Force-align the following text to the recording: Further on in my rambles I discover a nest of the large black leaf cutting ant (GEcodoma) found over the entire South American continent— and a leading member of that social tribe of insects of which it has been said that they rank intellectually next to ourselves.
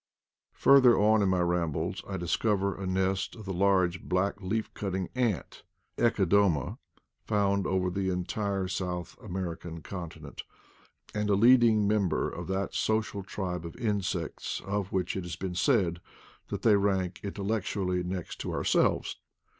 Further 0.53 0.97
on 0.97 1.21
in 1.21 1.29
my 1.29 1.41
rambles 1.41 2.03
I 2.09 2.17
discover 2.17 2.73
a 2.73 2.87
nest 2.87 3.35
of 3.35 3.45
the 3.45 3.53
large 3.53 4.01
black 4.01 4.41
leaf 4.41 4.73
cutting 4.73 5.09
ant 5.13 5.61
(GEcodoma) 5.95 6.79
found 7.27 7.67
over 7.67 7.91
the 7.91 8.09
entire 8.09 8.67
South 8.67 9.15
American 9.21 9.81
continent— 9.83 10.41
and 11.13 11.29
a 11.29 11.35
leading 11.35 11.87
member 11.87 12.27
of 12.31 12.47
that 12.47 12.73
social 12.73 13.21
tribe 13.21 13.63
of 13.63 13.75
insects 13.75 14.59
of 14.65 14.91
which 14.91 15.15
it 15.15 15.21
has 15.23 15.35
been 15.35 15.53
said 15.53 16.01
that 16.47 16.63
they 16.63 16.75
rank 16.75 17.19
intellectually 17.21 18.01
next 18.01 18.37
to 18.39 18.51
ourselves. 18.53 19.17